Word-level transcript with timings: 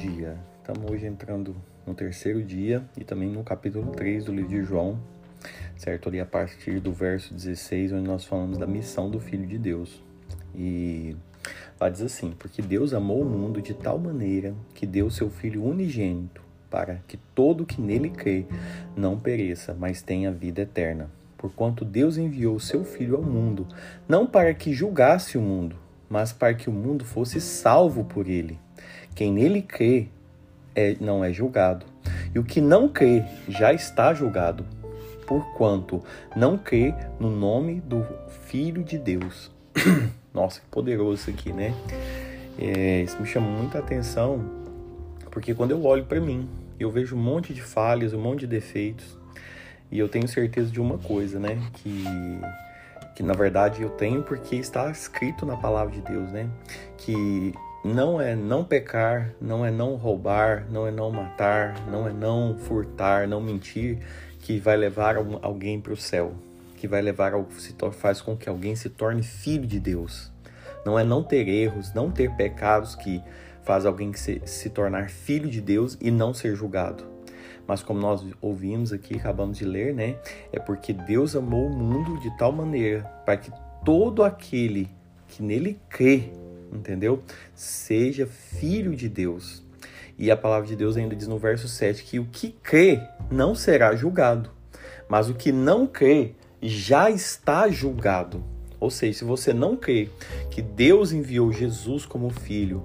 dia. 0.00 0.34
Estamos 0.58 0.90
hoje 0.90 1.06
entrando 1.06 1.54
no 1.86 1.94
terceiro 1.94 2.42
dia 2.42 2.82
e 2.96 3.04
também 3.04 3.28
no 3.28 3.44
capítulo 3.44 3.92
3 3.92 4.24
do 4.24 4.32
livro 4.32 4.48
de 4.48 4.62
João, 4.62 4.98
certo? 5.76 6.08
Ali 6.08 6.18
a 6.18 6.24
partir 6.24 6.80
do 6.80 6.90
verso 6.90 7.34
16, 7.34 7.92
onde 7.92 8.08
nós 8.08 8.24
falamos 8.24 8.56
da 8.56 8.66
missão 8.66 9.10
do 9.10 9.20
Filho 9.20 9.46
de 9.46 9.58
Deus. 9.58 10.02
E 10.54 11.14
lá 11.78 11.90
diz 11.90 12.00
assim: 12.00 12.32
Porque 12.38 12.62
Deus 12.62 12.94
amou 12.94 13.20
o 13.20 13.26
mundo 13.26 13.60
de 13.60 13.74
tal 13.74 13.98
maneira 13.98 14.54
que 14.74 14.86
deu 14.86 15.10
seu 15.10 15.28
Filho 15.28 15.62
unigênito, 15.62 16.40
para 16.70 17.02
que 17.06 17.18
todo 17.34 17.66
que 17.66 17.78
nele 17.78 18.08
crê 18.08 18.46
não 18.96 19.18
pereça, 19.18 19.76
mas 19.78 20.00
tenha 20.00 20.32
vida 20.32 20.62
eterna. 20.62 21.10
Porquanto 21.36 21.84
Deus 21.84 22.16
enviou 22.16 22.58
seu 22.58 22.86
Filho 22.86 23.16
ao 23.16 23.22
mundo, 23.22 23.68
não 24.08 24.26
para 24.26 24.54
que 24.54 24.72
julgasse 24.72 25.36
o 25.36 25.42
mundo, 25.42 25.76
mas 26.08 26.32
para 26.32 26.54
que 26.54 26.70
o 26.70 26.72
mundo 26.72 27.04
fosse 27.04 27.38
salvo 27.38 28.02
por 28.02 28.26
ele. 28.26 28.58
Quem 29.14 29.32
nele 29.32 29.62
crê 29.62 30.08
é, 30.74 30.96
não 31.00 31.24
é 31.24 31.32
julgado. 31.32 31.86
E 32.34 32.38
o 32.38 32.44
que 32.44 32.60
não 32.60 32.88
crê 32.88 33.24
já 33.48 33.72
está 33.72 34.14
julgado, 34.14 34.64
porquanto 35.26 36.02
não 36.34 36.56
crê 36.56 36.94
no 37.18 37.30
nome 37.30 37.80
do 37.80 38.06
Filho 38.44 38.82
de 38.82 38.98
Deus. 38.98 39.50
Nossa, 40.32 40.60
que 40.60 40.66
poderoso 40.66 41.14
isso 41.14 41.30
aqui, 41.30 41.52
né? 41.52 41.74
É, 42.58 43.02
isso 43.02 43.20
me 43.20 43.26
chama 43.26 43.48
muita 43.48 43.78
atenção, 43.78 44.44
porque 45.30 45.54
quando 45.54 45.72
eu 45.72 45.84
olho 45.84 46.04
para 46.04 46.20
mim, 46.20 46.48
eu 46.78 46.90
vejo 46.90 47.16
um 47.16 47.18
monte 47.18 47.52
de 47.52 47.62
falhas, 47.62 48.12
um 48.12 48.20
monte 48.20 48.40
de 48.40 48.46
defeitos, 48.46 49.16
e 49.90 49.98
eu 49.98 50.08
tenho 50.08 50.28
certeza 50.28 50.70
de 50.70 50.80
uma 50.80 50.98
coisa, 50.98 51.38
né? 51.38 51.58
Que 51.74 52.04
que 53.20 53.22
na 53.22 53.34
verdade 53.34 53.82
eu 53.82 53.90
tenho 53.90 54.22
porque 54.22 54.56
está 54.56 54.90
escrito 54.90 55.44
na 55.44 55.54
palavra 55.54 55.92
de 55.92 56.00
Deus, 56.00 56.30
né? 56.32 56.48
Que 56.96 57.52
não 57.84 58.20
é 58.20 58.36
não 58.36 58.64
pecar, 58.64 59.34
não 59.40 59.64
é 59.64 59.70
não 59.70 59.96
roubar, 59.96 60.66
não 60.70 60.86
é 60.86 60.90
não 60.90 61.10
matar, 61.10 61.74
não 61.88 62.06
é 62.06 62.12
não 62.12 62.56
furtar, 62.58 63.26
não 63.26 63.40
mentir, 63.40 63.98
que 64.40 64.58
vai 64.58 64.76
levar 64.76 65.16
alguém 65.42 65.80
para 65.80 65.92
o 65.92 65.96
céu, 65.96 66.34
que 66.76 66.86
vai 66.86 67.00
levar 67.00 67.32
se 67.50 67.74
faz 67.92 68.20
com 68.20 68.36
que 68.36 68.48
alguém 68.48 68.76
se 68.76 68.90
torne 68.90 69.22
filho 69.22 69.66
de 69.66 69.80
Deus. 69.80 70.30
Não 70.84 70.98
é 70.98 71.04
não 71.04 71.22
ter 71.22 71.48
erros, 71.48 71.92
não 71.94 72.10
ter 72.10 72.30
pecados 72.32 72.94
que 72.94 73.22
faz 73.62 73.86
alguém 73.86 74.12
se, 74.14 74.42
se 74.44 74.70
tornar 74.70 75.10
filho 75.10 75.48
de 75.48 75.60
Deus 75.60 75.96
e 76.00 76.10
não 76.10 76.34
ser 76.34 76.54
julgado 76.54 77.10
mas 77.70 77.84
como 77.84 78.00
nós 78.00 78.26
ouvimos 78.40 78.92
aqui, 78.92 79.14
acabamos 79.14 79.56
de 79.56 79.64
ler, 79.64 79.94
né? 79.94 80.16
É 80.52 80.58
porque 80.58 80.92
Deus 80.92 81.36
amou 81.36 81.68
o 81.68 81.72
mundo 81.72 82.18
de 82.18 82.36
tal 82.36 82.50
maneira 82.50 83.04
para 83.24 83.36
que 83.36 83.52
todo 83.84 84.24
aquele 84.24 84.90
que 85.28 85.40
nele 85.40 85.78
crê, 85.88 86.32
entendeu? 86.72 87.22
Seja 87.54 88.26
filho 88.26 88.94
de 88.94 89.08
Deus. 89.08 89.62
E 90.18 90.30
a 90.30 90.36
palavra 90.36 90.68
de 90.68 90.76
Deus 90.76 90.96
ainda 90.96 91.16
diz 91.16 91.26
no 91.26 91.38
verso 91.38 91.66
7 91.66 92.04
que 92.04 92.18
o 92.18 92.26
que 92.26 92.54
crê 92.62 93.00
não 93.30 93.54
será 93.54 93.96
julgado, 93.96 94.50
mas 95.08 95.30
o 95.30 95.34
que 95.34 95.50
não 95.50 95.86
crê 95.86 96.34
já 96.60 97.10
está 97.10 97.68
julgado. 97.70 98.44
Ou 98.78 98.90
seja, 98.90 99.20
se 99.20 99.24
você 99.24 99.52
não 99.52 99.76
crê 99.76 100.10
que 100.50 100.60
Deus 100.60 101.12
enviou 101.12 101.50
Jesus 101.50 102.04
como 102.04 102.28
filho 102.28 102.82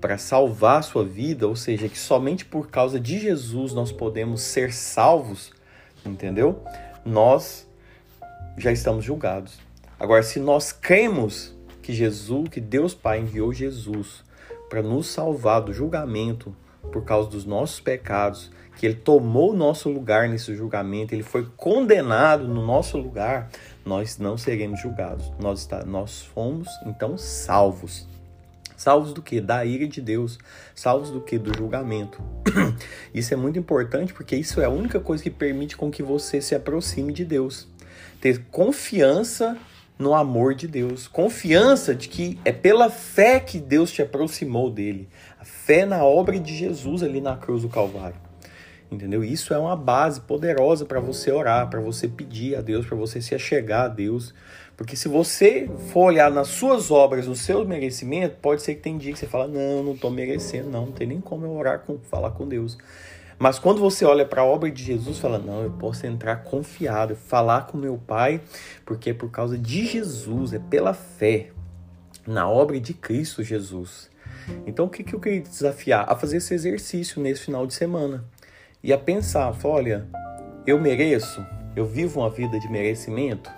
para 0.00 0.18
salvar 0.18 0.80
a 0.80 0.82
sua 0.82 1.04
vida, 1.04 1.48
ou 1.48 1.56
seja, 1.56 1.88
que 1.88 1.98
somente 1.98 2.44
por 2.44 2.68
causa 2.68 3.00
de 3.00 3.18
Jesus 3.18 3.72
nós 3.72 3.90
podemos 3.90 4.42
ser 4.42 4.72
salvos, 4.72 5.52
entendeu? 6.04 6.62
Nós 7.04 7.66
já 8.58 8.70
estamos 8.70 9.04
julgados. 9.04 9.58
Agora, 9.98 10.22
se 10.22 10.38
nós 10.38 10.72
cremos 10.72 11.55
que 11.86 11.92
Jesus, 11.92 12.48
que 12.48 12.60
Deus 12.60 12.94
Pai 12.94 13.20
enviou 13.20 13.52
Jesus 13.52 14.24
para 14.68 14.82
nos 14.82 15.06
salvar 15.06 15.60
do 15.60 15.72
julgamento 15.72 16.52
por 16.90 17.04
causa 17.04 17.30
dos 17.30 17.44
nossos 17.44 17.78
pecados, 17.78 18.50
que 18.76 18.86
ele 18.86 18.96
tomou 18.96 19.52
o 19.52 19.56
nosso 19.56 19.88
lugar 19.88 20.28
nesse 20.28 20.56
julgamento, 20.56 21.14
ele 21.14 21.22
foi 21.22 21.46
condenado 21.56 22.48
no 22.48 22.66
nosso 22.66 22.98
lugar, 22.98 23.48
nós 23.84 24.18
não 24.18 24.36
seremos 24.36 24.80
julgados. 24.80 25.30
Nós, 25.38 25.60
está, 25.60 25.84
nós 25.84 26.22
fomos 26.22 26.68
então 26.84 27.16
salvos. 27.16 28.08
Salvos 28.76 29.12
do 29.12 29.22
que? 29.22 29.40
Da 29.40 29.64
ira 29.64 29.86
de 29.86 30.00
Deus. 30.00 30.40
Salvos 30.74 31.12
do 31.12 31.20
que? 31.20 31.38
Do 31.38 31.56
julgamento. 31.56 32.20
isso 33.14 33.32
é 33.32 33.36
muito 33.36 33.60
importante 33.60 34.12
porque 34.12 34.34
isso 34.34 34.60
é 34.60 34.64
a 34.64 34.70
única 34.70 34.98
coisa 34.98 35.22
que 35.22 35.30
permite 35.30 35.76
com 35.76 35.88
que 35.88 36.02
você 36.02 36.42
se 36.42 36.52
aproxime 36.52 37.12
de 37.12 37.24
Deus. 37.24 37.68
Ter 38.20 38.44
confiança 38.50 39.56
no 39.98 40.14
amor 40.14 40.54
de 40.54 40.68
Deus. 40.68 41.08
Confiança 41.08 41.94
de 41.94 42.08
que 42.08 42.38
é 42.44 42.52
pela 42.52 42.90
fé 42.90 43.40
que 43.40 43.58
Deus 43.58 43.90
te 43.90 44.02
aproximou 44.02 44.70
dele. 44.70 45.08
A 45.40 45.44
fé 45.44 45.86
na 45.86 46.04
obra 46.04 46.38
de 46.38 46.54
Jesus 46.54 47.02
ali 47.02 47.20
na 47.20 47.36
cruz 47.36 47.62
do 47.62 47.68
Calvário. 47.68 48.26
Entendeu? 48.90 49.24
Isso 49.24 49.52
é 49.52 49.58
uma 49.58 49.74
base 49.74 50.20
poderosa 50.20 50.84
para 50.84 51.00
você 51.00 51.32
orar, 51.32 51.68
para 51.68 51.80
você 51.80 52.06
pedir 52.06 52.54
a 52.56 52.60
Deus, 52.60 52.86
para 52.86 52.96
você 52.96 53.20
se 53.20 53.34
achegar 53.34 53.86
a 53.86 53.88
Deus. 53.88 54.32
Porque 54.76 54.94
se 54.94 55.08
você 55.08 55.68
for 55.92 56.04
olhar 56.04 56.30
nas 56.30 56.48
suas 56.48 56.90
obras, 56.90 57.26
no 57.26 57.34
seu 57.34 57.64
merecimento, 57.64 58.36
pode 58.40 58.62
ser 58.62 58.74
que 58.76 58.82
tem 58.82 58.96
dia 58.96 59.12
que 59.12 59.18
você 59.18 59.26
fala: 59.26 59.48
"Não, 59.48 59.82
não 59.82 59.94
estou 59.94 60.10
merecendo, 60.10 60.70
não, 60.70 60.86
não 60.86 60.92
tem 60.92 61.06
nem 61.06 61.20
como 61.20 61.46
eu 61.46 61.52
orar 61.52 61.80
com 61.80 61.98
falar 61.98 62.30
com 62.32 62.46
Deus". 62.46 62.78
Mas 63.38 63.58
quando 63.58 63.80
você 63.80 64.04
olha 64.04 64.24
para 64.24 64.42
a 64.42 64.44
obra 64.44 64.70
de 64.70 64.82
Jesus, 64.82 65.18
fala: 65.18 65.38
"Não, 65.38 65.62
eu 65.62 65.70
posso 65.70 66.06
entrar 66.06 66.36
confiado, 66.36 67.14
falar 67.14 67.66
com 67.66 67.76
meu 67.76 67.98
Pai, 67.98 68.40
porque 68.84 69.10
é 69.10 69.14
por 69.14 69.30
causa 69.30 69.58
de 69.58 69.86
Jesus, 69.86 70.52
é 70.52 70.58
pela 70.58 70.94
fé 70.94 71.50
na 72.26 72.48
obra 72.48 72.80
de 72.80 72.94
Cristo 72.94 73.42
Jesus". 73.42 74.10
Então, 74.66 74.86
o 74.86 74.88
que, 74.88 75.02
que 75.02 75.14
eu 75.14 75.20
queria 75.20 75.40
desafiar? 75.40 76.04
A 76.08 76.14
fazer 76.14 76.38
esse 76.38 76.54
exercício 76.54 77.20
nesse 77.20 77.42
final 77.42 77.66
de 77.66 77.74
semana 77.74 78.24
e 78.82 78.92
a 78.92 78.98
pensar, 78.98 79.52
olha, 79.64 80.06
eu 80.66 80.80
mereço, 80.80 81.44
eu 81.74 81.86
vivo 81.86 82.20
uma 82.20 82.30
vida 82.30 82.58
de 82.58 82.68
merecimento, 82.68 83.50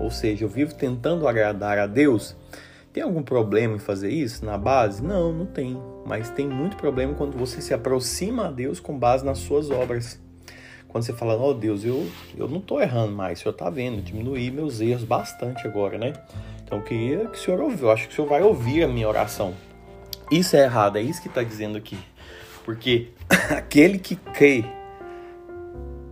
ou 0.00 0.10
seja, 0.10 0.44
eu 0.44 0.48
vivo 0.48 0.74
tentando 0.74 1.26
agradar 1.26 1.78
a 1.78 1.86
Deus. 1.86 2.36
Tem 2.94 3.02
algum 3.02 3.24
problema 3.24 3.74
em 3.74 3.80
fazer 3.80 4.08
isso 4.08 4.46
na 4.46 4.56
base? 4.56 5.02
Não, 5.02 5.32
não 5.32 5.46
tem. 5.46 5.76
Mas 6.06 6.30
tem 6.30 6.46
muito 6.46 6.76
problema 6.76 7.12
quando 7.12 7.36
você 7.36 7.60
se 7.60 7.74
aproxima 7.74 8.46
a 8.46 8.50
Deus 8.52 8.78
com 8.78 8.96
base 8.96 9.24
nas 9.24 9.38
suas 9.38 9.68
obras. 9.68 10.22
Quando 10.86 11.02
você 11.02 11.12
fala, 11.12 11.34
ó 11.34 11.50
oh, 11.50 11.54
Deus, 11.54 11.84
eu, 11.84 12.06
eu 12.36 12.46
não 12.46 12.58
estou 12.58 12.80
errando 12.80 13.10
mais, 13.10 13.40
o 13.40 13.42
Senhor 13.42 13.52
está 13.52 13.68
vendo, 13.68 14.00
diminuí 14.00 14.48
meus 14.48 14.80
erros 14.80 15.02
bastante 15.02 15.66
agora, 15.66 15.98
né? 15.98 16.12
Então 16.62 16.78
eu 16.78 16.84
queria 16.84 17.26
que 17.26 17.36
o 17.36 17.40
Senhor 17.40 17.60
ouviu, 17.60 17.88
eu 17.88 17.90
acho 17.90 18.06
que 18.06 18.12
o 18.12 18.14
Senhor 18.14 18.28
vai 18.28 18.42
ouvir 18.42 18.84
a 18.84 18.86
minha 18.86 19.08
oração. 19.08 19.54
Isso 20.30 20.54
é 20.54 20.62
errado, 20.62 20.96
é 20.96 21.02
isso 21.02 21.20
que 21.20 21.26
está 21.26 21.42
dizendo 21.42 21.76
aqui. 21.76 21.98
Porque 22.64 23.08
aquele 23.50 23.98
que 23.98 24.14
crê 24.14 24.64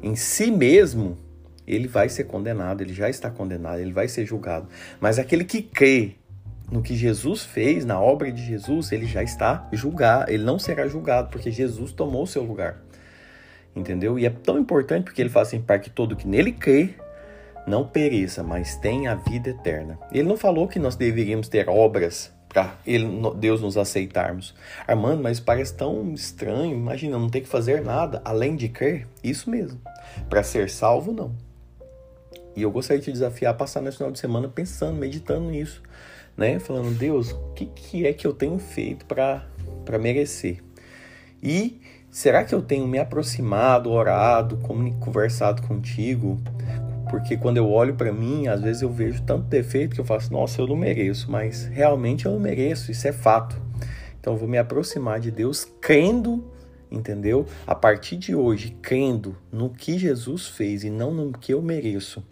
em 0.00 0.14
si 0.14 0.48
mesmo, 0.48 1.18
ele 1.66 1.88
vai 1.88 2.08
ser 2.08 2.22
condenado, 2.22 2.82
ele 2.82 2.94
já 2.94 3.10
está 3.10 3.28
condenado, 3.28 3.80
ele 3.80 3.92
vai 3.92 4.06
ser 4.06 4.24
julgado. 4.24 4.68
Mas 5.00 5.18
aquele 5.18 5.42
que 5.42 5.60
crê 5.60 6.14
no 6.70 6.82
que 6.82 6.94
Jesus 6.94 7.42
fez, 7.42 7.84
na 7.84 8.00
obra 8.00 8.30
de 8.30 8.44
Jesus, 8.44 8.92
ele 8.92 9.06
já 9.06 9.22
está 9.22 9.66
julgado, 9.72 10.30
ele 10.30 10.44
não 10.44 10.58
será 10.58 10.86
julgado, 10.86 11.30
porque 11.30 11.50
Jesus 11.50 11.92
tomou 11.92 12.24
o 12.24 12.26
seu 12.26 12.42
lugar. 12.42 12.82
Entendeu? 13.74 14.18
E 14.18 14.26
é 14.26 14.30
tão 14.30 14.58
importante 14.58 15.04
porque 15.04 15.22
ele 15.22 15.30
fala 15.30 15.46
assim: 15.46 15.60
para 15.60 15.78
que 15.78 15.88
todo 15.88 16.16
que 16.16 16.26
nele 16.26 16.52
crê 16.52 16.94
não 17.66 17.86
pereça, 17.86 18.42
mas 18.42 18.76
tenha 18.76 19.12
a 19.12 19.14
vida 19.14 19.50
eterna. 19.50 19.98
Ele 20.10 20.28
não 20.28 20.36
falou 20.36 20.66
que 20.66 20.78
nós 20.78 20.96
deveríamos 20.96 21.48
ter 21.48 21.68
obras 21.68 22.32
para 22.48 22.76
Deus 23.36 23.60
nos 23.60 23.76
aceitarmos. 23.76 24.54
Armando, 24.86 25.22
mas 25.22 25.38
parece 25.38 25.74
tão 25.74 26.12
estranho. 26.12 26.74
Imagina, 26.74 27.18
não 27.18 27.28
ter 27.28 27.42
que 27.42 27.48
fazer 27.48 27.82
nada 27.82 28.22
além 28.24 28.56
de 28.56 28.68
crer. 28.68 29.06
Isso 29.22 29.50
mesmo. 29.50 29.80
Para 30.28 30.42
ser 30.42 30.70
salvo, 30.70 31.12
não. 31.12 31.34
E 32.56 32.62
eu 32.62 32.70
gostaria 32.70 32.98
de 32.98 33.04
te 33.04 33.12
desafiar 33.12 33.52
a 33.52 33.56
passar 33.56 33.80
nesse 33.80 33.98
final 33.98 34.10
de 34.10 34.18
semana 34.18 34.48
pensando, 34.48 34.96
meditando 34.96 35.48
nisso, 35.48 35.82
né? 36.38 36.60
Falando, 36.60 36.96
Deus, 36.96 37.32
o 37.32 37.52
que, 37.52 37.66
que 37.66 38.06
é 38.06 38.12
que 38.12 38.24
eu 38.24 38.32
tenho 38.32 38.58
feito 38.60 39.04
para 39.04 39.98
merecer? 40.00 40.62
E 41.42 41.80
será 42.10 42.44
que 42.44 42.54
eu 42.54 42.62
tenho 42.62 42.86
me 42.86 42.98
aproximado, 42.98 43.90
orado, 43.90 44.56
conversado 45.00 45.62
contigo? 45.62 46.40
Porque 47.10 47.36
quando 47.36 47.56
eu 47.56 47.68
olho 47.68 47.94
para 47.94 48.12
mim, 48.12 48.46
às 48.46 48.60
vezes 48.60 48.82
eu 48.82 48.90
vejo 48.90 49.22
tanto 49.22 49.46
defeito 49.46 49.94
que 49.94 50.00
eu 50.00 50.04
faço, 50.04 50.32
nossa, 50.32 50.60
eu 50.60 50.66
não 50.68 50.76
mereço, 50.76 51.30
mas 51.30 51.64
realmente 51.66 52.26
eu 52.26 52.32
não 52.32 52.38
mereço, 52.38 52.92
isso 52.92 53.08
é 53.08 53.12
fato. 53.12 53.60
Então 54.20 54.34
eu 54.34 54.38
vou 54.38 54.48
me 54.48 54.58
aproximar 54.58 55.18
de 55.18 55.30
Deus 55.30 55.66
crendo, 55.80 56.44
entendeu? 56.90 57.46
A 57.66 57.74
partir 57.74 58.16
de 58.16 58.34
hoje, 58.34 58.76
crendo 58.80 59.36
no 59.50 59.70
que 59.70 59.98
Jesus 59.98 60.46
fez 60.46 60.84
e 60.84 60.90
não 60.90 61.12
no 61.12 61.32
que 61.32 61.52
eu 61.52 61.62
mereço. 61.62 62.22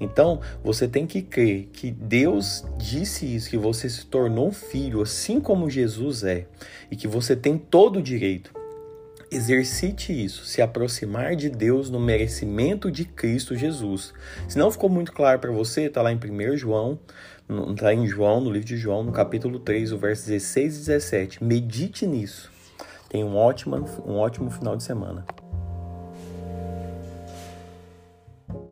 Então, 0.00 0.40
você 0.64 0.88
tem 0.88 1.06
que 1.06 1.20
crer 1.20 1.68
que 1.72 1.90
Deus 1.90 2.64
disse 2.78 3.26
isso, 3.36 3.50
que 3.50 3.58
você 3.58 3.88
se 3.88 4.06
tornou 4.06 4.48
um 4.48 4.52
filho, 4.52 5.02
assim 5.02 5.40
como 5.40 5.68
Jesus 5.68 6.24
é, 6.24 6.46
e 6.90 6.96
que 6.96 7.06
você 7.06 7.36
tem 7.36 7.58
todo 7.58 7.98
o 7.98 8.02
direito 8.02 8.58
Exercite 9.32 10.12
isso, 10.12 10.44
se 10.44 10.60
aproximar 10.60 11.36
de 11.36 11.48
Deus 11.48 11.88
no 11.88 12.00
merecimento 12.00 12.90
de 12.90 13.04
Cristo 13.04 13.54
Jesus. 13.54 14.12
Se 14.48 14.58
não 14.58 14.72
ficou 14.72 14.90
muito 14.90 15.12
claro 15.12 15.38
para 15.38 15.52
você, 15.52 15.82
está 15.82 16.02
lá 16.02 16.12
em 16.12 16.16
1 16.16 16.56
João, 16.56 16.98
está 17.70 17.94
em 17.94 18.08
João, 18.08 18.40
no 18.40 18.50
livro 18.50 18.66
de 18.66 18.76
João, 18.76 19.04
no 19.04 19.12
capítulo 19.12 19.60
3, 19.60 19.92
o 19.92 19.98
verso 19.98 20.26
16 20.26 20.74
e 20.74 20.78
17. 20.78 21.44
Medite 21.44 22.08
nisso. 22.08 22.50
Tenha 23.08 23.24
um 23.24 23.36
ótimo, 23.36 23.76
um 24.04 24.16
ótimo 24.16 24.50
final 24.50 24.76
de 24.76 24.82
semana. 24.82 25.24